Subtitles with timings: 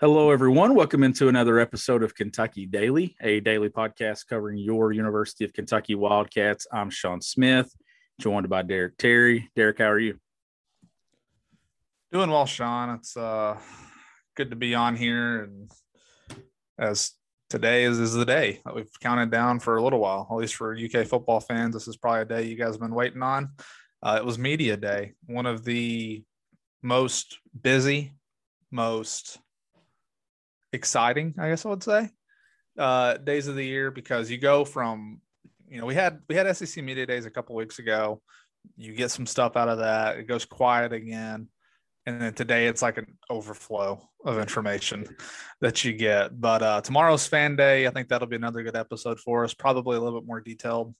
[0.00, 0.76] Hello, everyone.
[0.76, 5.96] Welcome into another episode of Kentucky Daily, a daily podcast covering your University of Kentucky
[5.96, 6.68] Wildcats.
[6.72, 7.74] I'm Sean Smith,
[8.20, 9.50] joined by Derek Terry.
[9.56, 10.20] Derek, how are you?
[12.12, 12.90] Doing well, Sean.
[12.90, 13.58] It's uh,
[14.36, 15.68] good to be on here, and
[16.78, 17.10] as
[17.50, 20.54] today is, is the day that we've counted down for a little while, at least
[20.54, 21.74] for UK football fans.
[21.74, 23.50] This is probably a day you guys have been waiting on.
[24.00, 26.22] Uh, it was media day, one of the
[26.84, 28.14] most busy,
[28.70, 29.40] most
[30.72, 32.10] exciting, I guess I would say,
[32.78, 35.20] uh, days of the year because you go from,
[35.68, 38.22] you know, we had we had SEC media days a couple weeks ago.
[38.76, 40.16] You get some stuff out of that.
[40.18, 41.48] It goes quiet again,
[42.06, 45.16] and then today it's like an overflow of information
[45.60, 46.38] that you get.
[46.40, 47.86] But uh, tomorrow's fan day.
[47.86, 49.54] I think that'll be another good episode for us.
[49.54, 50.94] Probably a little bit more detailed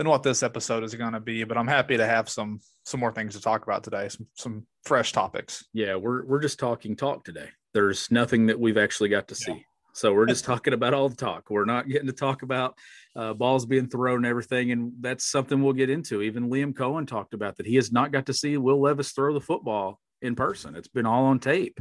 [0.00, 1.44] than what this episode is going to be.
[1.44, 4.08] But I'm happy to have some some more things to talk about today.
[4.08, 5.66] Some some fresh topics.
[5.74, 7.50] Yeah, we're we're just talking talk today.
[7.74, 9.52] There's nothing that we've actually got to see.
[9.52, 9.58] Yeah.
[9.92, 11.50] So we're just talking about all the talk.
[11.50, 12.78] We're not getting to talk about
[13.14, 16.22] uh, balls being thrown and everything, and that's something we'll get into.
[16.22, 19.34] Even Liam Coen talked about that he has not got to see Will Levis throw
[19.34, 20.76] the football in person.
[20.76, 21.78] It's been all on tape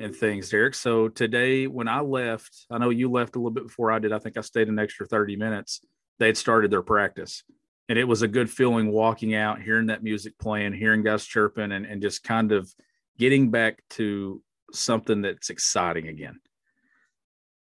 [0.00, 0.74] and things, Derek.
[0.74, 4.12] So today, when I left, I know you left a little bit before I did.
[4.12, 5.80] I think I stayed an extra 30 minutes.
[6.18, 7.42] They had started their practice.
[7.88, 11.72] And it was a good feeling walking out, hearing that music playing, hearing guys chirping,
[11.72, 12.72] and, and just kind of
[13.18, 16.40] getting back to something that's exciting again.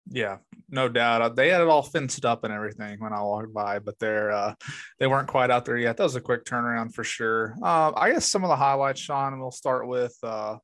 [0.09, 0.37] Yeah,
[0.69, 1.35] no doubt.
[1.35, 4.55] They had it all fenced up and everything when I walked by, but they're uh,
[4.99, 5.97] they weren't quite out there yet.
[5.97, 7.55] That was a quick turnaround for sure.
[7.61, 9.39] Uh, I guess some of the highlights, Sean.
[9.39, 10.57] We'll start with uh,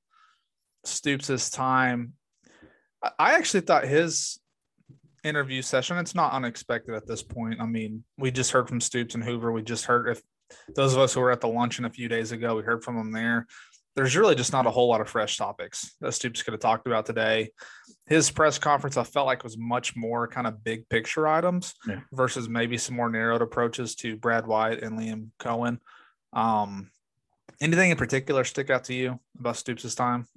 [0.84, 2.14] Stoops' time.
[3.18, 4.40] I actually thought his
[5.28, 5.98] interview session.
[5.98, 7.62] It's not unexpected at this point.
[7.62, 9.52] I mean, we just heard from Stoops and Hoover.
[9.52, 10.22] We just heard if
[10.76, 12.96] those of us who were at the luncheon a few days ago, we heard from
[12.96, 13.48] them there
[13.98, 16.86] there's really just not a whole lot of fresh topics that Stoops could have talked
[16.86, 17.50] about today.
[18.06, 22.02] His press conference, I felt like was much more kind of big picture items yeah.
[22.14, 25.80] versus maybe some more narrowed approaches to Brad White and Liam Coen.
[26.32, 26.92] Um,
[27.60, 30.28] anything in particular stick out to you about Stoops' time?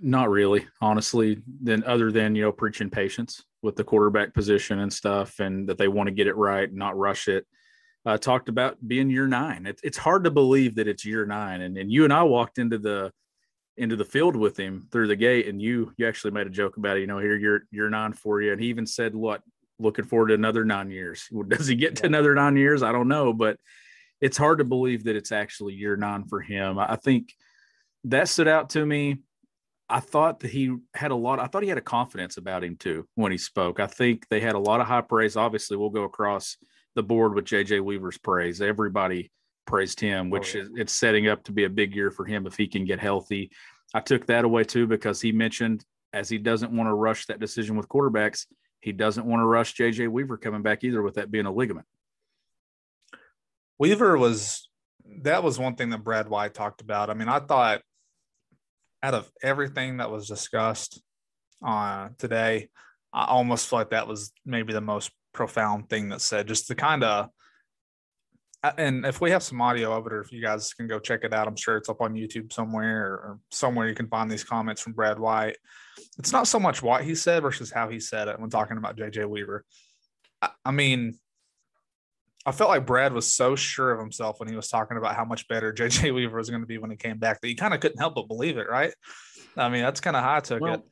[0.00, 1.40] Not really, honestly.
[1.46, 5.78] Then other than you know preaching patience with the quarterback position and stuff, and that
[5.78, 7.46] they want to get it right, not rush it
[8.06, 9.66] uh, talked about being year nine.
[9.66, 11.62] It, it's hard to believe that it's year nine.
[11.62, 13.12] And, and you and I walked into the
[13.76, 16.76] into the field with him through the gate, and you you actually made a joke
[16.76, 17.00] about it.
[17.00, 19.42] You know, here you're year nine for you, and he even said, "What?
[19.80, 21.28] Looking forward to another nine years?
[21.48, 22.82] Does he get to another nine years?
[22.82, 23.58] I don't know, but
[24.20, 26.78] it's hard to believe that it's actually year nine for him.
[26.78, 27.32] I think
[28.04, 29.18] that stood out to me.
[29.94, 31.38] I thought that he had a lot.
[31.38, 33.78] I thought he had a confidence about him too when he spoke.
[33.78, 35.36] I think they had a lot of high praise.
[35.36, 36.56] Obviously, we'll go across
[36.96, 38.60] the board with JJ Weaver's praise.
[38.60, 39.30] Everybody
[39.68, 40.64] praised him, oh, which oh, yeah.
[40.64, 42.98] is it's setting up to be a big year for him if he can get
[42.98, 43.52] healthy.
[43.94, 47.38] I took that away too because he mentioned as he doesn't want to rush that
[47.38, 48.46] decision with quarterbacks,
[48.80, 51.86] he doesn't want to rush JJ Weaver coming back either with that being a ligament.
[53.78, 54.68] Weaver was
[55.22, 57.10] that was one thing that Brad White talked about.
[57.10, 57.82] I mean, I thought
[59.04, 61.02] out of everything that was discussed
[61.64, 62.70] uh, today,
[63.12, 66.74] I almost feel like that was maybe the most profound thing that said just the
[66.74, 67.28] kind of
[68.78, 71.24] and if we have some audio of it or if you guys can go check
[71.24, 74.44] it out i'm sure it's up on youtube somewhere or, somewhere you can find these
[74.44, 75.56] comments from brad white.
[76.18, 78.96] It's not so much what he said versus how he said it when talking about
[78.96, 79.64] jj weaver.
[80.40, 81.18] I, I mean
[82.46, 85.24] I felt like Brad was so sure of himself when he was talking about how
[85.24, 87.74] much better JJ Weaver was going to be when he came back that you kind
[87.74, 88.94] of couldn't help but believe it, right?
[89.56, 90.82] I mean, that's kind of how I took well, it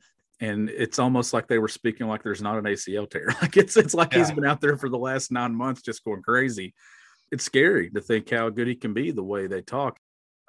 [0.43, 3.29] and it's almost like they were speaking like there's not an ACL tear.
[3.41, 4.19] Like it's it's like yeah.
[4.19, 6.73] he's been out there for the last nine months just going crazy.
[7.31, 9.97] It's scary to think how good he can be the way they talk.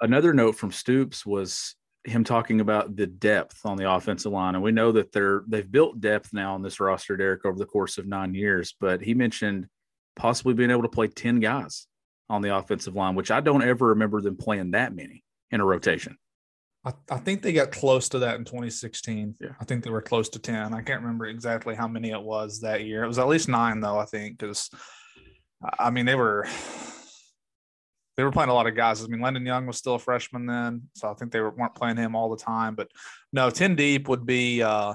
[0.00, 4.64] Another note from Stoops was him talking about the depth on the offensive line, and
[4.64, 7.96] we know that they're they've built depth now on this roster, Derek, over the course
[7.96, 8.75] of nine years.
[8.79, 9.69] But he mentioned
[10.16, 11.87] possibly being able to play ten guys
[12.28, 15.64] on the offensive line, which I don't ever remember them playing that many in a
[15.64, 16.16] rotation.
[16.84, 19.37] I, I think they got close to that in 2016.
[19.40, 19.49] Yeah.
[19.61, 20.75] I think they were close to 10.
[20.75, 23.05] I can't remember exactly how many it was that year.
[23.05, 24.70] It was at least nine, though, I think, because
[25.78, 26.46] I mean, they were
[28.17, 29.02] they were playing a lot of guys.
[29.02, 31.75] I mean, Landon Young was still a freshman then, so I think they were, weren't
[31.75, 32.75] playing him all the time.
[32.75, 32.88] But
[33.32, 34.94] no, 10 deep would be uh,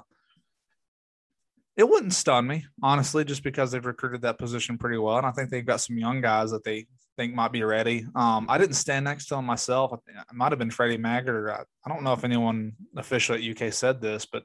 [1.80, 5.16] it wouldn't stun me, honestly, just because they've recruited that position pretty well.
[5.16, 8.06] And I think they've got some young guys that they think might be ready.
[8.16, 9.94] Um, I didn't stand next to him myself.
[9.94, 10.02] It
[10.34, 11.50] might have been Freddie Maggard.
[11.50, 14.44] I, I don't know if anyone official at UK said this, but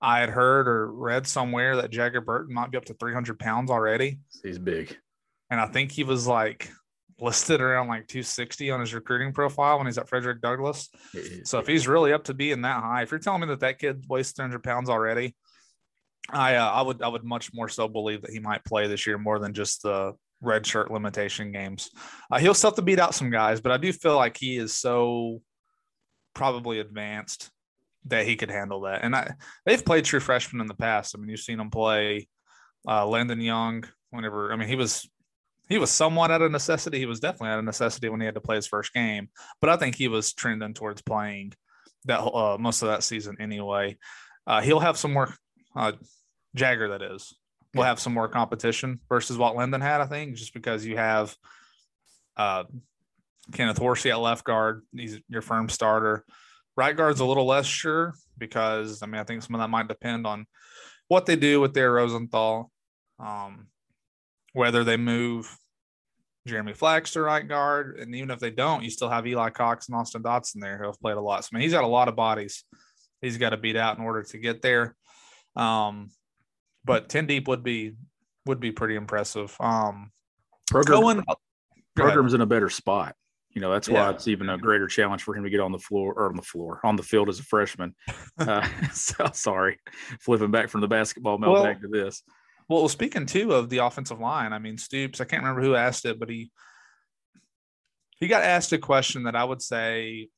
[0.00, 3.72] I had heard or read somewhere that Jagger Burton might be up to 300 pounds
[3.72, 4.20] already.
[4.44, 4.96] He's big.
[5.50, 6.70] And I think he was like
[7.18, 10.90] listed around like 260 on his recruiting profile when he's at Frederick Douglass.
[11.42, 13.80] So if he's really up to being that high, if you're telling me that that
[13.80, 15.34] kid weighs 300 pounds already,
[16.30, 19.06] I uh, I would I would much more so believe that he might play this
[19.06, 21.90] year more than just the red shirt limitation games.
[22.30, 24.56] Uh, he'll still have to beat out some guys, but I do feel like he
[24.56, 25.42] is so
[26.34, 27.50] probably advanced
[28.06, 29.02] that he could handle that.
[29.02, 29.32] And I,
[29.66, 31.14] they've played true freshmen in the past.
[31.14, 32.28] I mean, you've seen him play
[32.86, 34.52] uh, Landon Young whenever.
[34.52, 35.08] I mean, he was
[35.68, 36.98] he was somewhat out of necessity.
[36.98, 39.28] He was definitely out of necessity when he had to play his first game.
[39.60, 41.52] But I think he was trending towards playing
[42.06, 43.98] that uh, most of that season anyway.
[44.46, 45.34] Uh, he'll have some more
[45.76, 45.92] uh,
[46.58, 46.88] Jagger.
[46.88, 47.34] That is,
[47.74, 50.00] will have some more competition versus what Landon had.
[50.00, 51.34] I think just because you have
[52.36, 52.64] uh,
[53.52, 54.82] Kenneth Horsey at left guard.
[54.94, 56.24] He's your firm starter.
[56.76, 59.88] Right guard's a little less sure because I mean I think some of that might
[59.88, 60.46] depend on
[61.08, 62.70] what they do with Dare Rosenthal.
[63.18, 63.66] Um,
[64.52, 65.56] whether they move
[66.46, 69.88] Jeremy Flax to right guard, and even if they don't, you still have Eli Cox
[69.88, 71.44] and Austin Dotson there who have played a lot.
[71.44, 72.64] So I mean, he's got a lot of bodies
[73.20, 74.94] he's got to beat out in order to get there.
[75.56, 76.10] Um,
[76.88, 77.92] but ten deep would be
[78.46, 79.54] would be pretty impressive.
[79.60, 80.10] Um,
[80.68, 81.24] Program, going,
[81.94, 83.14] program's in a better spot.
[83.50, 84.10] You know, that's why yeah.
[84.10, 86.42] it's even a greater challenge for him to get on the floor or on the
[86.42, 87.94] floor on the field as a freshman.
[88.38, 89.78] uh, so, sorry,
[90.20, 92.22] flipping back from the basketball melt well, back to this.
[92.68, 95.20] Well, speaking too of the offensive line, I mean Stoops.
[95.20, 96.50] I can't remember who asked it, but he
[98.16, 100.28] he got asked a question that I would say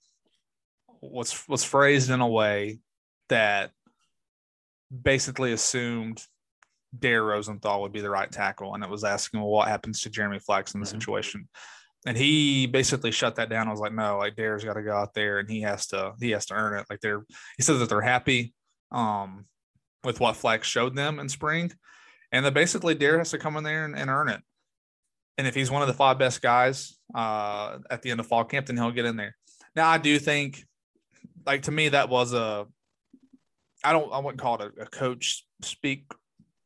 [1.01, 2.79] was was phrased in a way
[3.29, 3.71] that
[4.91, 6.23] basically assumed
[6.99, 10.11] Dare Rosenthal would be the right tackle, and it was asking, well, what happens to
[10.11, 10.99] Jeremy Flax in the mm-hmm.
[10.99, 11.49] situation?
[12.07, 13.69] And he basically shut that down.
[13.69, 16.13] I was like, no, like Dare's got to go out there, and he has to
[16.21, 16.87] he has to earn it.
[16.91, 17.25] Like they're
[17.57, 18.55] he says that they're happy
[18.91, 19.45] um,
[20.03, 21.73] with what Flax showed them in spring,
[22.33, 24.41] and that basically Dare has to come in there and, and earn it.
[25.39, 28.45] And if he's one of the five best guys uh, at the end of fall
[28.45, 29.37] camp, then he'll get in there.
[29.75, 30.65] Now, I do think,
[31.47, 32.67] like to me, that was a,
[33.83, 36.13] I don't, I wouldn't call it a, a coach speak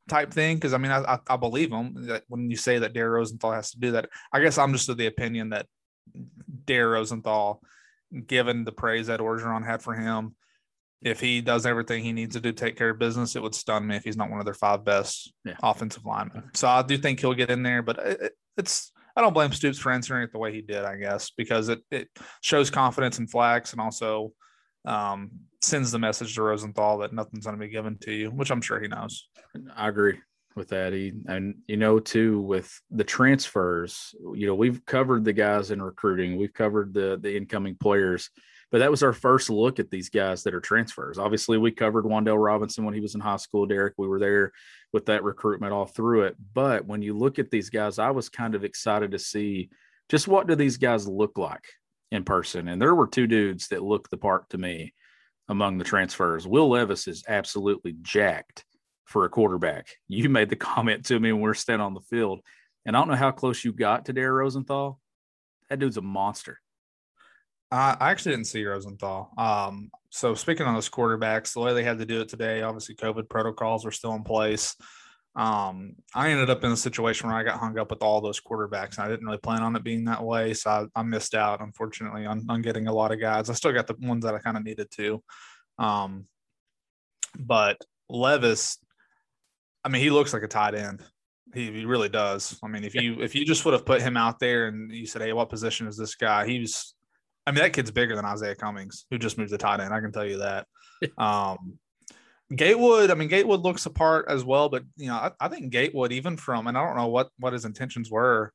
[0.08, 3.10] type thing because I mean, I, I, believe him that when you say that Dare
[3.10, 4.08] Rosenthal has to do that.
[4.32, 5.66] I guess I'm just of the opinion that
[6.66, 7.62] Dare Rosenthal,
[8.26, 10.34] given the praise that Orgeron had for him,
[11.02, 13.54] if he does everything he needs to do to take care of business, it would
[13.54, 15.56] stun me if he's not one of their five best yeah.
[15.62, 16.50] offensive linemen.
[16.54, 19.78] So I do think he'll get in there, but it, it's I don't blame Stoops
[19.78, 22.08] for answering it the way he did, I guess, because it, it
[22.40, 24.32] shows confidence in Flax and also
[24.84, 25.30] um,
[25.64, 28.60] sends the message to Rosenthal that nothing's going to be given to you, which I'm
[28.60, 29.28] sure he knows.
[29.76, 30.18] I agree
[30.56, 30.92] with that.
[30.92, 35.82] He, and you know, too, with the transfers, you know, we've covered the guys in
[35.82, 38.30] recruiting, we've covered the the incoming players
[38.74, 41.16] but that was our first look at these guys that are transfers.
[41.16, 43.66] Obviously, we covered Wan'Dale Robinson when he was in high school.
[43.66, 44.50] Derek, we were there
[44.92, 46.34] with that recruitment all through it.
[46.54, 49.70] But when you look at these guys, I was kind of excited to see
[50.08, 51.64] just what do these guys look like
[52.10, 52.66] in person.
[52.66, 54.92] And there were two dudes that looked the part to me
[55.48, 56.46] among the transfers.
[56.46, 58.64] Will Levis is absolutely jacked
[59.04, 59.88] for a quarterback.
[60.08, 62.40] You made the comment to me when we are standing on the field.
[62.86, 65.00] And I don't know how close you got to Dare Rosenthal.
[65.70, 66.58] That dude's a monster.
[67.70, 69.32] I actually didn't see Rosenthal.
[69.36, 72.94] Um, so speaking on those quarterbacks, the way they had to do it today, obviously
[72.94, 74.76] COVID protocols were still in place.
[75.36, 78.40] Um, I ended up in a situation where I got hung up with all those
[78.40, 78.96] quarterbacks.
[78.96, 81.60] And I didn't really plan on it being that way, so I, I missed out,
[81.60, 83.50] unfortunately, on, on, getting a lot of guys.
[83.50, 85.22] I still got the ones that I kind of needed to.
[85.78, 86.26] Um,
[87.36, 88.78] but Levis,
[89.82, 91.02] I mean, he looks like a tight end.
[91.52, 92.58] He, he really does.
[92.62, 95.06] I mean, if you if you just would have put him out there and you
[95.06, 96.94] said, "Hey, what position is this guy?" He's
[97.46, 99.92] I mean, that kid's bigger than Isaiah Cummings, who just moved to tight end.
[99.92, 100.66] I can tell you that.
[101.18, 101.78] um,
[102.54, 106.12] Gatewood, I mean, Gatewood looks apart as well, but you know, I, I, think Gatewood,
[106.12, 108.52] even from, and I don't know what what his intentions were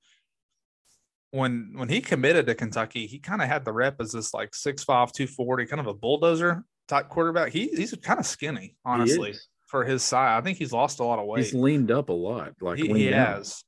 [1.31, 4.51] when when he committed to Kentucky, he kind of had the rep as this like
[4.51, 7.51] 6'5", 240, kind of a bulldozer type quarterback.
[7.51, 9.35] He he's kind of skinny, honestly,
[9.67, 10.39] for his size.
[10.39, 11.45] I think he's lost a lot of weight.
[11.45, 12.53] He's leaned up a lot.
[12.61, 13.63] Like he, he has.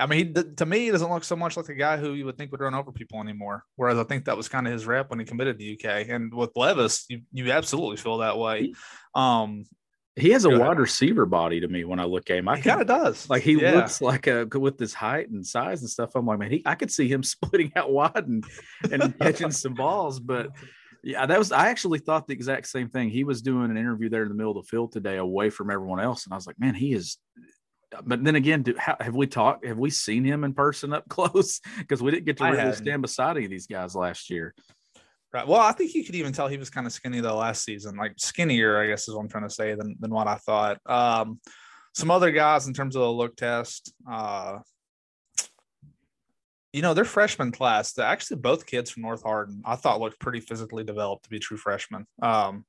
[0.00, 2.24] I mean, he, to me, he doesn't look so much like a guy who you
[2.24, 3.64] would think would run over people anymore.
[3.76, 6.08] Whereas I think that was kind of his rep when he committed to UK.
[6.08, 8.72] And with Levis, you, you absolutely feel that way.
[9.14, 9.66] Um,
[10.16, 12.48] he has a wide receiver body to me when I look at him.
[12.48, 13.30] I he kind of does.
[13.30, 13.72] Like he yeah.
[13.72, 16.14] looks like a with his height and size and stuff.
[16.14, 18.44] I'm like, man, he, I could see him splitting out wide and,
[18.90, 20.18] and catching some balls.
[20.20, 20.50] But
[21.02, 23.08] yeah, that was I actually thought the exact same thing.
[23.08, 25.70] He was doing an interview there in the middle of the field today, away from
[25.70, 27.16] everyone else, and I was like, man, he is
[28.04, 29.66] but then again, do, how, have we talked?
[29.66, 31.60] Have we seen him in person up close?
[31.78, 34.54] Because we didn't get to really stand beside any of these guys last year.
[35.32, 35.46] Right.
[35.46, 37.96] Well, I think you could even tell he was kind of skinny though last season,
[37.96, 40.78] like skinnier, I guess is what I'm trying to say than than what I thought.
[40.86, 41.40] Um,
[41.94, 43.92] some other guys in terms of the look test.
[44.10, 44.58] Uh,
[46.72, 50.40] you know, their freshman class, actually both kids from North Hardin, I thought looked pretty
[50.40, 52.06] physically developed to be true freshmen.
[52.22, 52.64] Um,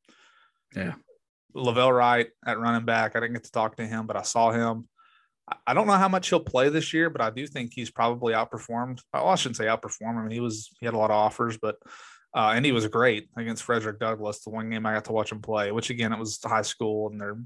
[0.76, 0.94] yeah.
[1.54, 3.16] Lavelle Wright at running back.
[3.16, 4.88] I didn't get to talk to him, but I saw him.
[5.68, 8.34] I don't know how much he'll play this year, but I do think he's probably
[8.34, 9.02] outperformed.
[9.14, 10.18] Well, I shouldn't say outperformed.
[10.18, 11.78] I mean, he was he had a lot of offers, but
[12.34, 14.44] uh, and he was great against Frederick Douglass.
[14.44, 17.10] The one game I got to watch him play, which again it was high school,
[17.10, 17.38] and they're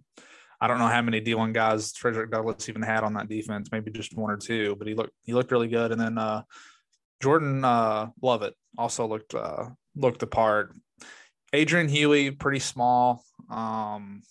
[0.62, 3.92] I don't know how many D1 guys Frederick Douglass even had on that defense, maybe
[3.92, 5.92] just one or two, but he looked he looked really good.
[5.92, 6.44] And then uh,
[7.22, 10.74] Jordan uh, Lovett also looked uh, looked the part.
[11.54, 13.24] Adrian Huey, pretty small.
[13.50, 14.22] Um,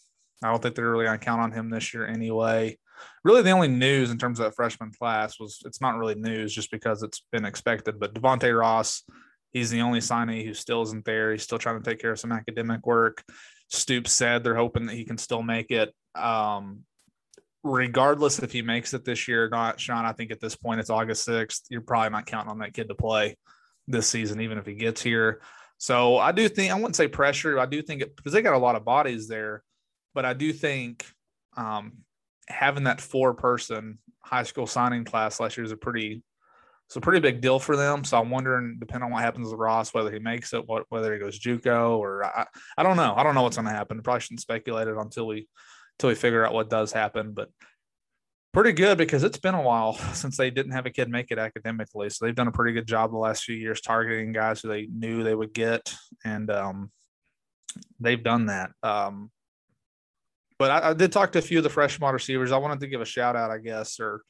[0.43, 2.79] I don't think they're really gonna count on him this year anyway.
[3.25, 6.55] Really, the only news in terms of that freshman class was it's not really news
[6.55, 7.99] just because it's been expected.
[7.99, 9.03] But Devonte Ross,
[9.53, 11.33] he's the only signee who still isn't there.
[11.33, 13.23] He's still trying to take care of some academic work.
[13.69, 15.95] Stoops said they're hoping that he can still make it.
[16.15, 16.81] Um,
[17.63, 20.81] regardless if he makes it this year or not, Sean, I think at this point
[20.81, 21.63] it's August 6th.
[21.71, 23.37] You're probably not counting on that kid to play
[23.89, 25.41] this season, even if he gets here.
[25.79, 27.59] So I do think I wouldn't say pressure.
[27.59, 29.63] I do think it because they got a lot of bodies there,
[30.15, 31.05] but I do think
[31.57, 32.04] um,
[32.49, 36.23] having that four person high school signing class last year is a pretty
[36.87, 38.05] it's a pretty big deal for them.
[38.05, 41.13] So I'm wondering, depending on what happens with Ross, whether he makes it, what whether
[41.13, 42.47] he goes JUCO or I,
[42.77, 43.15] I don't know.
[43.17, 44.03] I don't know what's going to happen.
[44.03, 45.49] Probably shouldn't speculate it until we
[45.99, 47.33] until we figure out what does happen.
[47.33, 47.49] But
[48.53, 51.39] pretty good because it's been a while since they didn't have a kid make it
[51.39, 52.11] academically.
[52.11, 54.87] So they've done a pretty good job the last few years targeting guys who they
[54.87, 56.91] knew they would get, and um,
[57.99, 58.73] they've done that.
[58.83, 59.31] Um,
[60.65, 62.51] but I, I, did talk to a few of the freshman receivers.
[62.51, 64.23] I wanted to give a shout out, I guess, or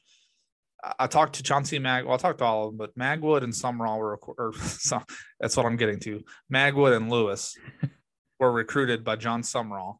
[0.99, 2.03] I talked to Chauncey Mag.
[2.03, 5.01] Well, I talked to all of them, but Magwood and Sumrall were, or so,
[5.39, 6.25] that's what I'm getting to.
[6.53, 7.55] Magwood and Lewis
[8.41, 9.99] were recruited by John Sumrall,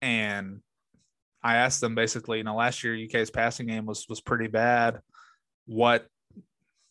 [0.00, 0.60] and
[1.42, 5.00] I asked them basically, you know, last year UK's passing game was was pretty bad.
[5.66, 6.06] What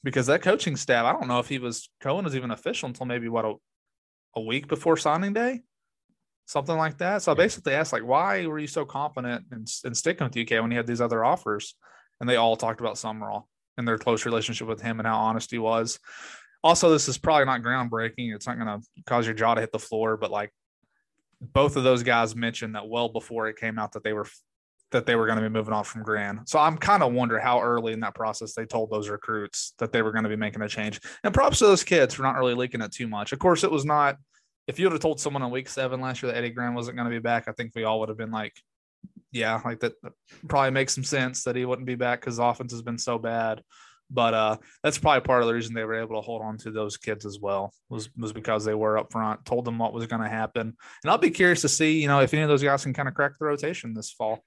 [0.03, 3.07] because that coaching staff, I don't know if he was Coen was even official until
[3.07, 3.55] maybe what a,
[4.35, 5.61] a week before signing day,
[6.47, 7.21] something like that.
[7.21, 10.61] So I basically asked like, why were you so confident in, in sticking with UK
[10.61, 11.75] when you had these other offers?
[12.19, 13.43] And they all talked about Sumrall
[13.77, 15.99] and their close relationship with him and how honest he was.
[16.63, 18.33] Also, this is probably not groundbreaking.
[18.33, 20.51] It's not going to cause your jaw to hit the floor, but like
[21.39, 24.25] both of those guys mentioned that well before it came out that they were
[24.91, 26.41] that they were going to be moving off from Gran.
[26.45, 29.91] So I'm kind of wonder how early in that process they told those recruits that
[29.91, 31.01] they were going to be making a change.
[31.25, 33.33] And props to those kids for not really leaking it too much.
[33.33, 34.17] Of course, it was not.
[34.67, 36.97] If you would have told someone in week seven last year that Eddie Gran wasn't
[36.97, 38.53] going to be back, I think we all would have been like,
[39.31, 39.93] yeah, like that
[40.47, 43.61] probably makes some sense that he wouldn't be back because offense has been so bad.
[44.09, 46.71] But uh, that's probably part of the reason they were able to hold on to
[46.71, 50.07] those kids as well was was because they were up front, told them what was
[50.07, 52.63] going to happen, and I'll be curious to see, you know, if any of those
[52.63, 54.43] guys can kind of crack the rotation this fall.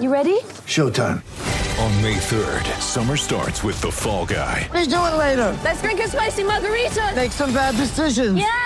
[0.00, 0.40] You ready?
[0.66, 1.22] Showtime.
[1.80, 4.68] On May 3rd, summer starts with The Fall Guy.
[4.72, 5.58] Let's do it later.
[5.62, 7.12] Let's drink a spicy margarita.
[7.14, 8.38] Make some bad decisions.
[8.38, 8.65] Yes.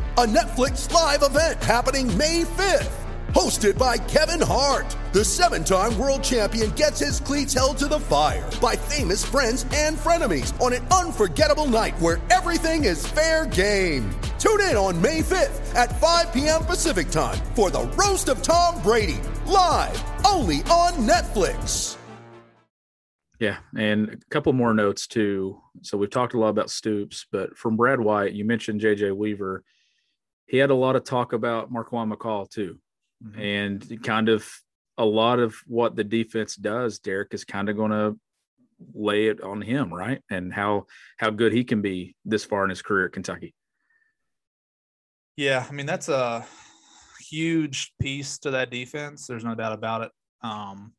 [0.17, 2.91] a Netflix live event happening May 5th.
[3.29, 7.99] Hosted by Kevin Hart, the seven time world champion gets his cleats held to the
[7.99, 14.09] fire by famous friends and frenemies on an unforgettable night where everything is fair game.
[14.37, 16.65] Tune in on May 5th at 5 p.m.
[16.65, 21.95] Pacific time for the Roast of Tom Brady, live only on Netflix.
[23.39, 25.57] Yeah, and a couple more notes too.
[25.83, 29.63] So we've talked a lot about Stoops, but from Brad White, you mentioned JJ Weaver
[30.51, 32.77] he had a lot of talk about Marquan McCall too.
[33.25, 33.41] Mm-hmm.
[33.41, 34.45] And kind of
[34.97, 38.19] a lot of what the defense does, Derek, is kind of going to
[38.93, 40.21] lay it on him, right?
[40.29, 43.55] And how how good he can be this far in his career at Kentucky.
[45.37, 46.45] Yeah, I mean that's a
[47.29, 49.27] huge piece to that defense.
[49.27, 50.11] There's no doubt about it.
[50.41, 50.91] Um,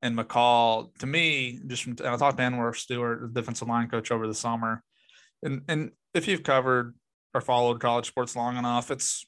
[0.00, 4.12] and McCall, to me, just from, I talked to Anwar Stewart, the defensive line coach,
[4.12, 4.84] over the summer,
[5.42, 6.94] and and if you've covered
[7.34, 9.26] or followed college sports long enough, it's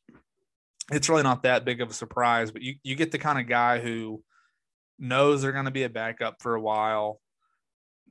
[0.90, 2.50] it's really not that big of a surprise.
[2.50, 4.22] But you you get the kind of guy who
[4.98, 7.20] knows they're going to be a backup for a while.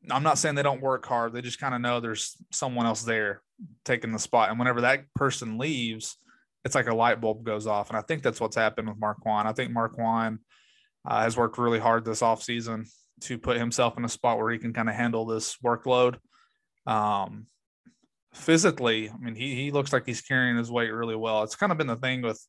[0.10, 1.34] I'm not saying they don't work hard.
[1.34, 3.42] They just kind of know there's someone else there
[3.86, 4.50] taking the spot.
[4.50, 6.18] And whenever that person leaves,
[6.66, 7.90] it's like a light bulb goes off.
[7.90, 9.46] And I think that's what's happened with Marquan.
[9.46, 10.40] I think Marquan
[11.08, 12.90] uh, has worked really hard this offseason
[13.22, 16.18] to put himself in a spot where he can kind of handle this workload.
[16.88, 17.46] Um,
[18.34, 21.44] physically, I mean, he he looks like he's carrying his weight really well.
[21.44, 22.44] It's kind of been the thing with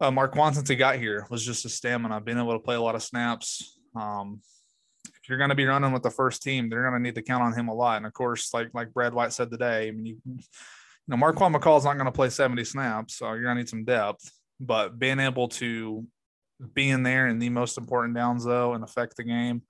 [0.00, 2.80] uh, Marquan since he got here was just his stamina, being able to play a
[2.80, 3.78] lot of snaps.
[3.96, 4.40] Um,
[5.06, 7.22] if you're going to be running with the first team, they're going to need to
[7.22, 7.98] count on him a lot.
[7.98, 10.36] And of course, like like Brad White said today, I mean, you, you
[11.08, 13.84] know, Marquan McCall's not going to play 70 snaps, so you're going to need some
[13.84, 14.30] depth.
[14.60, 16.06] But being able to
[16.72, 19.62] be in there in the most important downs though and affect the game,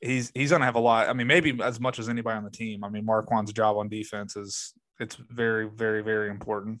[0.00, 1.08] he's he's to have a lot.
[1.08, 2.84] I mean, maybe as much as anybody on the team.
[2.84, 6.80] I mean, Marquan's job on defense is it's very very very important.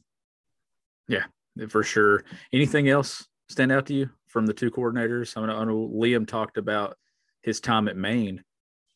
[1.08, 1.24] Yeah,
[1.68, 2.24] for sure.
[2.52, 5.36] Anything else stand out to you from the two coordinators?
[5.36, 6.96] I, mean, I know Liam talked about
[7.42, 8.42] his time at Maine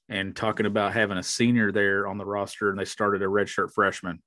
[0.09, 3.73] and talking about having a senior there on the roster, and they started a redshirt
[3.73, 4.23] freshman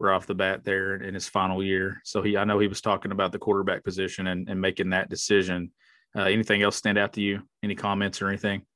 [0.00, 2.00] right off the bat there in his final year.
[2.04, 5.08] So he, I know he was talking about the quarterback position and, and making that
[5.08, 5.70] decision.
[6.16, 7.42] Uh, anything else stand out to you?
[7.62, 8.66] Any comments or anything?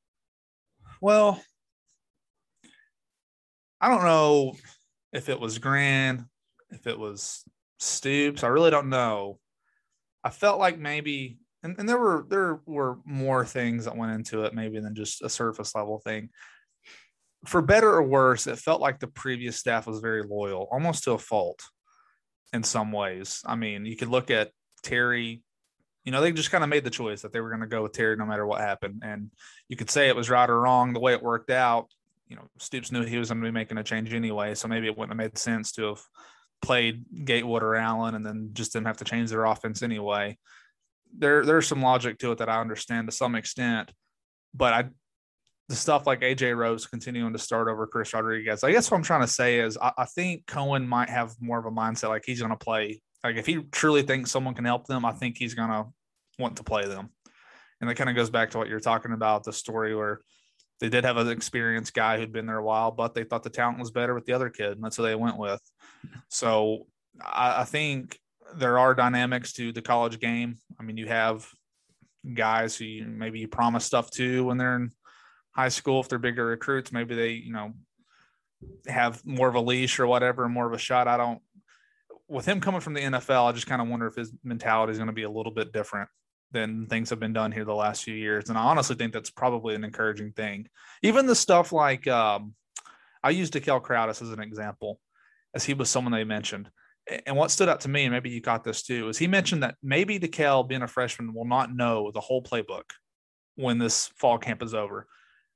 [1.01, 1.41] Well,
[3.81, 4.55] I don't know
[5.13, 6.29] if it was Gran,
[6.71, 7.45] if it was
[7.79, 8.43] Stoops.
[8.43, 9.39] I really don't know.
[10.25, 14.43] I felt like maybe, and, and there were there were more things that went into
[14.45, 16.31] it, maybe than just a surface level thing.
[17.47, 21.13] For better or worse, it felt like the previous staff was very loyal, almost to
[21.13, 21.61] a fault
[22.53, 23.43] in some ways.
[23.47, 24.51] I mean, you could look at
[24.83, 25.43] Terry,
[26.09, 27.83] you know, they just kind of made the choice that they were going to go
[27.83, 29.03] with Terry no matter what happened.
[29.05, 29.31] And
[29.69, 31.91] you could say it was right or wrong the way it worked out.
[32.29, 34.55] You know, Stoops knew he was going to be making a change anyway.
[34.55, 36.01] So maybe it wouldn't have made sense to have
[36.63, 40.39] played Gatewood or Allen and then just didn't have to change their offense anyway.
[41.15, 43.93] There, there's some logic to it that I understand to some extent,
[44.55, 44.85] but I,
[45.69, 49.03] the stuff like AJ Rose continuing to start over Chris Rodriguez, I guess what I'm
[49.05, 52.23] trying to say is I, I think Coen might have more of a mindset like
[52.25, 53.03] he's going to play.
[53.23, 55.85] Like if he truly thinks someone can help them, I think he's going to
[56.39, 57.11] want to play them.
[57.81, 60.21] And that kind of goes back to what you're talking about the story where
[60.81, 63.51] they did have an experienced guy who'd been there a while, but they thought the
[63.51, 65.61] talent was better with the other kid, and that's who they went with.
[66.29, 66.87] So
[67.21, 68.19] I, I think
[68.55, 70.59] there are dynamics to the college game.
[70.79, 71.49] I mean, you have
[72.35, 74.93] guys who you, maybe you promise stuff to when they're in
[75.53, 76.01] high school.
[76.01, 77.73] If they're bigger recruits, maybe they, you know,
[78.87, 81.09] have more of a leash or whatever, more of a shot.
[81.09, 81.41] I don't.
[82.29, 84.99] With him coming from the NFL, I just kind of wonder if his mentality is
[84.99, 86.09] going to be a little bit different
[86.53, 88.49] than things have been done here the last few years.
[88.49, 90.69] And I honestly think that's probably an encouraging thing.
[91.03, 92.55] Even the stuff like um,
[93.23, 95.01] I used DeKel Crowdus as an example,
[95.55, 96.71] as he was someone they mentioned.
[97.27, 99.63] And what stood out to me, and maybe you got this too, is he mentioned
[99.63, 102.91] that maybe DeKel, being a freshman, will not know the whole playbook
[103.57, 105.07] when this fall camp is over.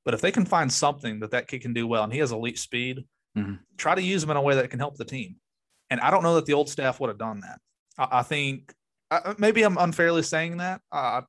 [0.04, 2.32] But if they can find something that that kid can do well, and he has
[2.32, 3.04] elite speed,
[3.36, 3.54] mm-hmm.
[3.76, 5.36] try to use him in a way that can help the team.
[5.90, 7.60] And I don't know that the old staff would have done that.
[7.98, 8.72] I, I think
[9.24, 10.80] uh, maybe I'm unfairly saying that.
[10.90, 11.22] Uh,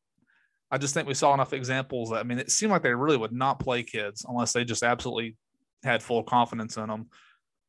[0.71, 3.17] I just think we saw enough examples that I mean, it seemed like they really
[3.17, 5.37] would not play kids unless they just absolutely
[5.83, 7.09] had full confidence in them.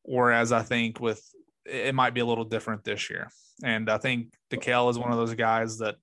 [0.03, 1.21] Whereas I think with
[1.65, 3.29] it might be a little different this year,
[3.63, 5.95] and I think DeKel is one of those guys that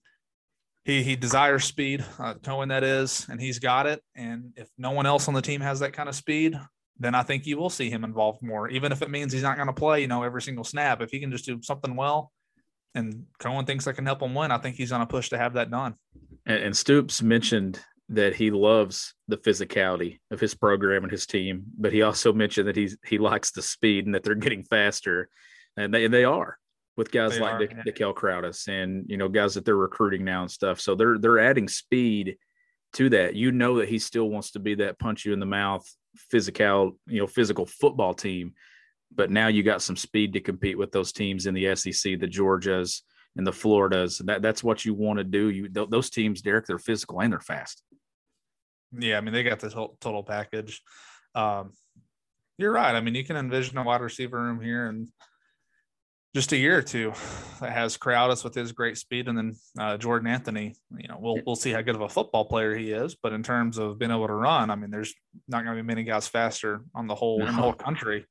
[0.84, 4.02] he he desires speed, uh, Coen that is, and he's got it.
[4.14, 6.58] And if no one else on the team has that kind of speed,
[6.98, 9.56] then I think you will see him involved more, even if it means he's not
[9.56, 11.00] going to play, you know, every single snap.
[11.00, 12.32] If he can just do something well,
[12.94, 15.38] and Coen thinks I can help him win, I think he's on a push to
[15.38, 15.94] have that done.
[16.46, 21.64] And, and Stoops mentioned that he loves the physicality of his program and his team,
[21.78, 25.28] but he also mentioned that he's he likes the speed and that they're getting faster,
[25.76, 26.58] and they and they are
[26.96, 27.82] with guys they like are, yeah.
[27.86, 30.80] DeKel Crowdus and you know guys that they're recruiting now and stuff.
[30.80, 32.36] So they're they're adding speed
[32.94, 33.34] to that.
[33.34, 35.88] You know that he still wants to be that punch you in the mouth
[36.30, 38.52] physical you know physical football team
[39.14, 42.26] but now you got some speed to compete with those teams in the SEC, the
[42.26, 43.02] Georgias
[43.36, 44.18] and the Floridas.
[44.18, 45.50] That that's what you want to do.
[45.50, 47.82] You th- those teams, Derek, they're physical and they're fast.
[48.98, 50.82] Yeah, I mean they got the total, total package.
[51.34, 51.72] Um,
[52.58, 52.94] you're right.
[52.94, 55.08] I mean you can envision a wide receiver room here and
[56.34, 57.12] just a year or two
[57.60, 60.74] that has Crowdus with his great speed, and then uh, Jordan Anthony.
[60.96, 63.42] You know, we'll we'll see how good of a football player he is, but in
[63.42, 65.12] terms of being able to run, I mean, there's
[65.46, 67.46] not going to be many guys faster on the whole no.
[67.46, 68.24] in the whole country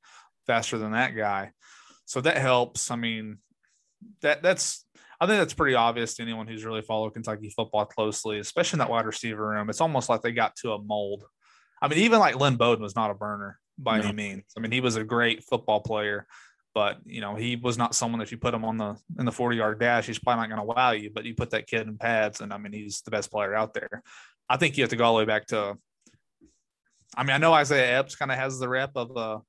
[0.52, 1.52] faster than that guy.
[2.06, 2.92] So that helps.
[2.92, 3.38] I mean,
[4.22, 4.86] that that's
[5.22, 8.80] I think that's pretty obvious to anyone who's really followed Kentucky football closely, especially in
[8.80, 9.70] that wide receiver room.
[9.70, 11.24] It's almost like they got to a mold.
[11.82, 14.08] I mean, even like Lynn Bowden was not a burner by no.
[14.08, 14.44] any means.
[14.58, 16.28] I mean, he was a great football player,
[16.74, 19.32] but you know, he was not someone that you put him on the in the
[19.32, 21.88] 40 yard dash, he's probably not going to wow you, but you put that kid
[21.88, 24.04] in pads, and I mean, he's the best player out there.
[24.50, 25.78] I think you have to go all the way back to
[27.16, 29.42] I mean, I know Isaiah Epps kind of has the rep of a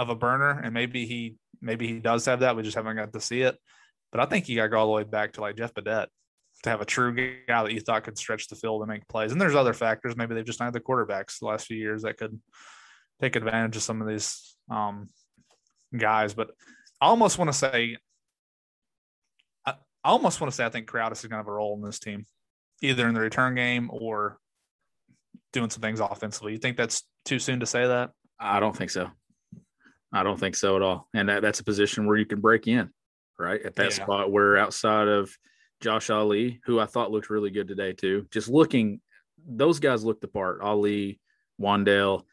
[0.00, 2.56] of a burner, and maybe he maybe he does have that.
[2.56, 3.56] We just haven't got to see it.
[4.10, 6.06] But I think you got to go all the way back to like Jeff Badet
[6.62, 7.14] to have a true
[7.46, 9.32] guy that you thought could stretch the field and make plays.
[9.32, 10.16] And there's other factors.
[10.16, 12.40] Maybe they've just not had the quarterbacks the last few years that could
[13.20, 15.08] take advantage of some of these um,
[15.96, 16.50] guys, but
[17.00, 17.96] I almost want to say,
[19.66, 19.72] I,
[20.04, 21.82] I almost want to say I think Crowdus is going to have a role in
[21.82, 22.24] this team,
[22.82, 24.38] either in the return game or
[25.52, 26.52] doing some things offensively.
[26.52, 28.10] You think that's too soon to say that?
[28.38, 29.10] I don't think so.
[30.12, 31.08] I don't think so at all.
[31.14, 32.90] And that, that's a position where you can break in,
[33.38, 33.60] right?
[33.62, 34.04] At that Yeah.
[34.04, 35.36] spot where outside of
[35.80, 39.00] Josh Ali, who I thought looked really good today too, just looking,
[39.46, 40.60] those guys looked the part.
[40.60, 41.20] Ali,
[41.60, 42.24] Wan'Dale,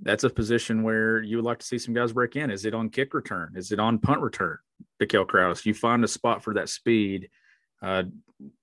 [0.00, 2.50] that's a position where you would like to see some guys break in.
[2.50, 3.52] Is it on kick return?
[3.56, 4.58] Is it on punt return?
[5.02, 7.28] DeKel Crowdus, you find a spot for that speed.
[7.82, 8.04] Uh,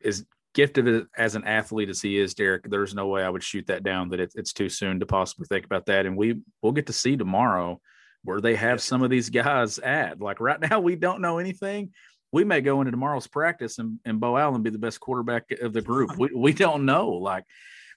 [0.04, 3.68] as gifted as an athlete as he is, Derek, there's no way I would shoot
[3.68, 6.06] that down that it, it's too soon to possibly think about that.
[6.06, 7.82] And we we'll get to see tomorrow
[8.26, 10.20] where they have some of these guys at.
[10.20, 11.92] Like right now, we don't know anything.
[12.32, 15.72] We may go into tomorrow's practice and, and Beau Allen be the best quarterback of
[15.72, 16.12] the group.
[16.18, 17.10] We, we don't know.
[17.12, 17.46] Like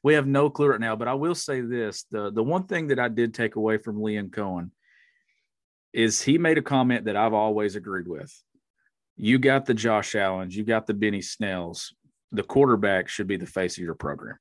[0.05, 0.95] we have no clue right now.
[0.95, 3.97] But I will say this: the the one thing that I did take away from
[3.97, 4.71] Liam Coen
[5.93, 8.33] is he made a comment that I've always agreed with.
[9.17, 11.95] You got the Josh Allens, you got the Benny Snells.
[12.31, 14.37] The quarterback should be the face of your program.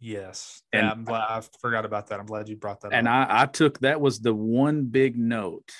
[0.00, 0.62] Yes.
[0.72, 2.20] And- yeah, I'm glad I forgot about that.
[2.20, 3.28] I'm glad you brought that and up.
[3.30, 5.72] I, I took that was the one big note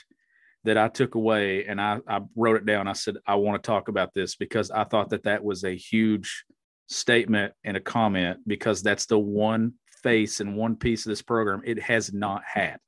[0.64, 2.88] that I took away, and I, I wrote it down.
[2.88, 5.74] I said I want to talk about this because I thought that that was a
[5.74, 6.44] huge
[6.88, 11.62] statement and a comment because that's the one face and one piece of this program
[11.64, 12.78] it has not had.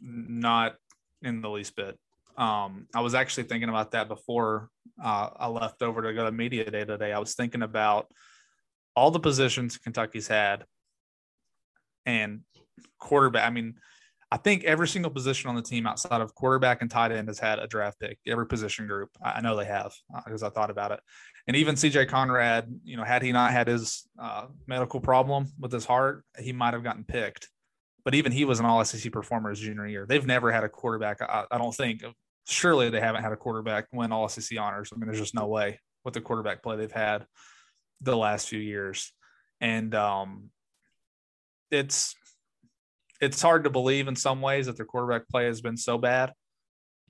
[0.00, 0.74] not
[1.22, 1.98] in the least bit.
[2.36, 4.68] Um, I was actually thinking about that before
[5.02, 7.12] uh, I left over to go to media day today.
[7.12, 8.08] I was thinking about
[8.94, 10.64] all the positions Kentucky's had
[12.06, 12.40] and
[12.98, 13.46] quarterback.
[13.46, 13.74] I mean,
[14.30, 17.38] I think every single position on the team outside of quarterback and tight end has
[17.38, 18.18] had a draft pick.
[18.26, 19.92] Every position group, I know they have
[20.24, 21.00] because I thought about it.
[21.46, 25.72] And even CJ Conrad, you know, had he not had his uh, medical problem with
[25.72, 27.48] his heart, he might have gotten picked
[28.04, 30.06] but even he was an all SEC performer his junior year.
[30.08, 31.22] They've never had a quarterback.
[31.22, 32.02] I, I don't think.
[32.44, 34.90] Surely they haven't had a quarterback win all SEC honors.
[34.92, 37.24] I mean, there's just no way with the quarterback play they've had
[38.02, 39.12] the last few years,
[39.60, 40.50] and um,
[41.70, 42.14] it's
[43.20, 46.32] it's hard to believe in some ways that their quarterback play has been so bad.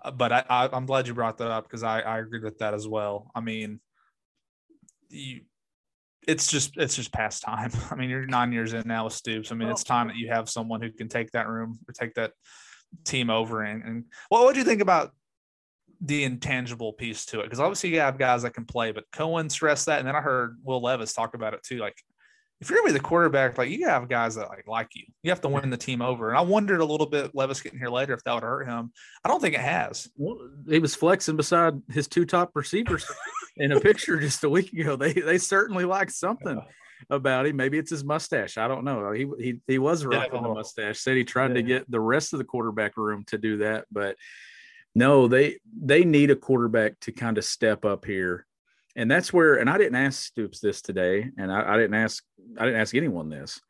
[0.05, 2.59] Uh, But I, I, I'm glad you brought that up because I, I agree with
[2.59, 3.31] that as well.
[3.35, 3.81] I mean,
[5.09, 5.40] you
[6.28, 7.70] it's just it's just past time.
[7.90, 9.50] I mean, you're nine years in now with Stoops.
[9.50, 12.14] I mean, it's time that you have someone who can take that room or take
[12.14, 12.33] that
[13.05, 13.62] team over.
[13.62, 15.12] And, and what would you think about
[16.04, 17.44] the intangible piece to it?
[17.44, 20.20] Because obviously you have guys that can play, but Coen stressed that, and then I
[20.20, 21.78] heard Will Levis talk about it too.
[21.78, 21.96] Like,
[22.60, 25.04] if you're gonna be the quarterback, like you have guys that like like you.
[25.22, 26.28] You have to win the team over.
[26.28, 28.92] And I wondered a little bit, Levis getting here later, if that would hurt him.
[29.24, 30.08] I don't think it has.
[30.16, 33.04] Well, he was flexing beside his two top receivers
[33.56, 34.94] in a picture just a week ago.
[34.94, 36.60] They they certainly like something
[37.10, 37.56] about him.
[37.56, 38.56] Maybe it's his mustache.
[38.56, 39.10] I don't know.
[39.10, 41.00] He he he was rocking the mustache.
[41.00, 44.16] Said he tried to get the rest of the quarterback room to do that, but
[44.94, 48.46] no, they they need a quarterback to kind of step up here.
[48.94, 52.22] And that's where, and I didn't ask Stoops this today, and I, I didn't ask
[52.59, 53.61] I didn't ask anyone this,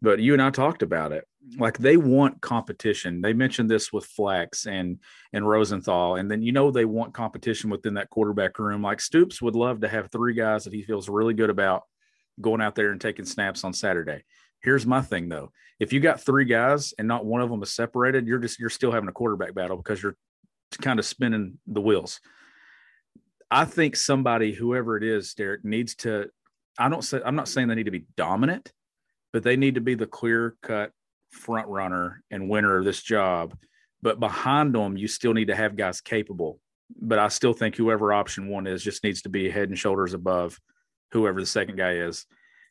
[0.00, 1.24] but you and I talked about it.
[1.58, 3.20] Like they want competition.
[3.20, 4.98] They mentioned this with Flax and
[5.32, 8.82] and Rosenthal, and then you know they want competition within that quarterback room.
[8.82, 11.82] Like Stoops would love to have three guys that he feels really good about
[12.40, 14.24] going out there and taking snaps on Saturday.
[14.62, 17.72] Here's my thing though: if you got three guys and not one of them is
[17.72, 20.16] separated, you're just you're still having a quarterback battle because you're
[20.76, 22.20] kind of spinning the wheels.
[23.50, 26.30] I think somebody, whoever it is, Derek, needs to.
[26.78, 28.72] I don't say I'm not saying they need to be dominant,
[29.32, 30.92] but they need to be the clear cut
[31.30, 33.56] front runner and winner of this job.
[34.02, 36.60] But behind them, you still need to have guys capable.
[37.00, 40.14] But I still think whoever option one is just needs to be head and shoulders
[40.14, 40.58] above
[41.12, 42.26] whoever the second guy is.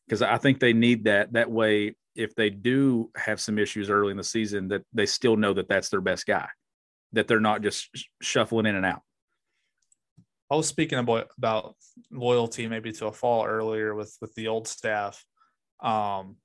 [0.05, 1.33] Because I think they need that.
[1.33, 5.37] That way, if they do have some issues early in the season, that they still
[5.37, 6.47] know that that's their best guy,
[7.13, 7.89] that they're not just
[8.21, 9.01] shuffling in and out.
[10.51, 11.75] I was speaking about about
[12.11, 15.23] loyalty maybe to a fall earlier with with the old staff.
[15.81, 16.37] Um,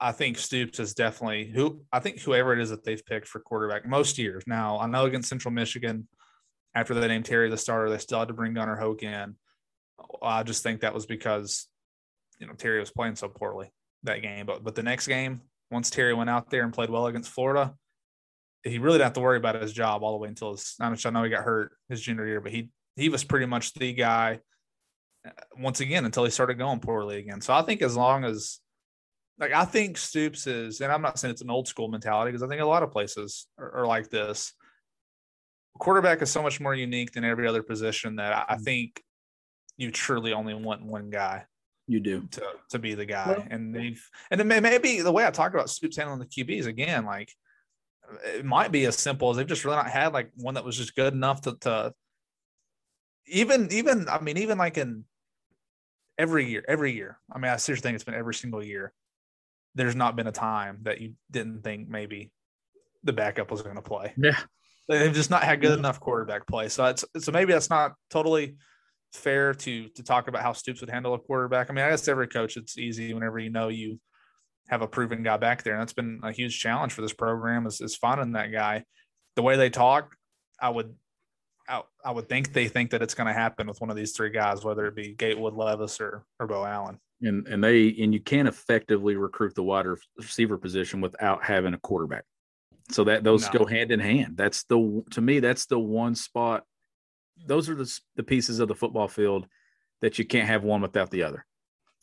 [0.00, 3.40] I think Stoops is definitely who I think whoever it is that they've picked for
[3.40, 4.44] quarterback most years.
[4.46, 6.08] Now I know against Central Michigan,
[6.74, 9.36] after they named Terry the starter, they still had to bring Gunnar Hoke in.
[10.22, 11.66] I just think that was because
[12.38, 13.70] you know Terry was playing so poorly
[14.02, 14.46] that game.
[14.46, 17.74] But but the next game, once Terry went out there and played well against Florida,
[18.64, 20.74] he really didn't have to worry about his job all the way until his.
[20.80, 23.92] I know he got hurt his junior year, but he he was pretty much the
[23.92, 24.40] guy
[25.26, 27.40] uh, once again until he started going poorly again.
[27.40, 28.58] So I think as long as
[29.38, 32.42] like I think Stoops is, and I'm not saying it's an old school mentality because
[32.42, 34.52] I think a lot of places are, are like this.
[35.78, 39.02] Quarterback is so much more unique than every other position that I, I think
[39.78, 41.44] you truly only want one guy
[41.86, 42.28] You do.
[42.32, 43.28] to to be the guy.
[43.28, 46.26] Well- and they've and it may, maybe the way I talk about Stoops handling the
[46.26, 47.32] QBs again, like
[48.24, 50.76] it might be as simple as they've just really not had like one that was
[50.76, 51.92] just good enough to, to
[53.26, 55.04] even even I mean even like in
[56.18, 58.92] every year every year I mean I seriously think it's been every single year.
[59.74, 62.32] There's not been a time that you didn't think maybe
[63.04, 64.12] the backup was going to play.
[64.16, 64.38] Yeah,
[64.88, 65.78] they've just not had good mm-hmm.
[65.80, 66.68] enough quarterback play.
[66.68, 68.56] So it's so maybe that's not totally
[69.12, 71.70] fair to to talk about how Stoops would handle a quarterback.
[71.70, 74.00] I mean, I guess every coach it's easy whenever you know you
[74.70, 77.66] have a proven guy back there, and that's been a huge challenge for this program
[77.66, 78.84] is, is finding that guy.
[79.34, 80.14] The way they talk,
[80.60, 80.94] I would
[81.68, 84.12] I, I would think they think that it's going to happen with one of these
[84.12, 86.98] three guys, whether it be Gatewood, Levis, or or Beau Allen.
[87.20, 91.78] And and they and you can't effectively recruit the wide receiver position without having a
[91.78, 92.24] quarterback.
[92.90, 93.60] So that those no.
[93.60, 94.36] go hand in hand.
[94.36, 96.64] That's the to me that's the one spot.
[97.44, 99.46] Those are the the pieces of the football field
[100.00, 101.44] that you can't have one without the other.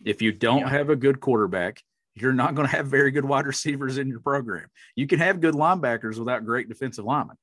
[0.04, 0.70] If you don't yeah.
[0.70, 1.82] have a good quarterback,
[2.22, 4.68] you're not going to have very good wide receivers in your program.
[4.96, 7.38] You can have good linebackers without great defensive linemen.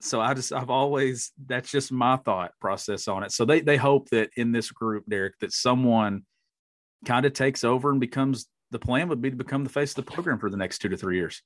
[0.00, 3.32] So I just I've always that's just my thought process on it.
[3.32, 6.24] So they they hope that in this group, Derek, that someone
[7.04, 10.04] kind of takes over and becomes the plan would be to become the face of
[10.04, 11.42] the program for the next two to three years.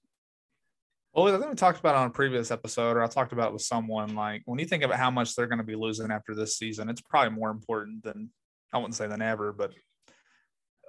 [1.13, 3.63] Well, I think we talked about on a previous episode, or I talked about with
[3.63, 6.59] someone like when you think about how much they're going to be losing after this
[6.59, 8.31] season, it's probably more important than
[8.73, 9.73] I wouldn't say than ever, but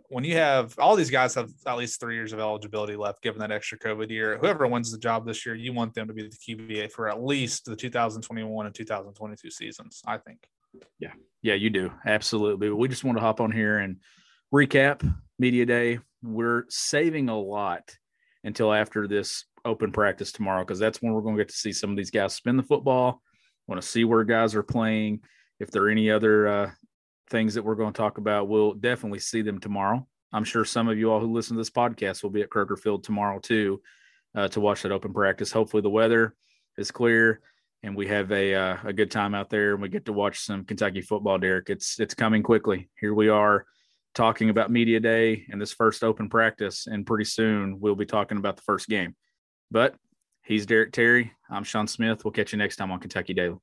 [0.09, 3.39] when you have all these guys have at least three years of eligibility left, given
[3.39, 6.23] that extra COVID year, whoever wins the job this year, you want them to be
[6.23, 10.39] the QBA for at least the 2021 and 2022 seasons, I think.
[10.99, 11.13] Yeah.
[11.41, 11.91] Yeah, you do.
[12.05, 12.69] Absolutely.
[12.69, 13.97] We just want to hop on here and
[14.53, 15.01] recap
[15.39, 15.99] Media Day.
[16.23, 17.95] We're saving a lot
[18.43, 21.71] until after this open practice tomorrow because that's when we're going to get to see
[21.71, 23.21] some of these guys spin the football.
[23.67, 25.21] Want to see where guys are playing.
[25.59, 26.71] If there are any other uh,
[27.29, 30.07] things that we're going to talk about, we'll definitely see them tomorrow.
[30.31, 32.77] I'm sure some of you all who listen to this podcast will be at Kroger
[32.77, 33.81] Field tomorrow too
[34.35, 35.51] uh, to watch that open practice.
[35.51, 36.35] Hopefully, the weather
[36.77, 37.41] is clear
[37.83, 40.39] and we have a uh, a good time out there and we get to watch
[40.39, 41.37] some Kentucky football.
[41.37, 42.89] Derek, it's it's coming quickly.
[42.99, 43.65] Here we are
[44.15, 48.37] talking about media day and this first open practice, and pretty soon we'll be talking
[48.37, 49.15] about the first game.
[49.71, 49.95] But
[50.43, 51.33] he's Derek Terry.
[51.49, 52.25] I'm Sean Smith.
[52.25, 53.57] We'll catch you next time on Kentucky Daily.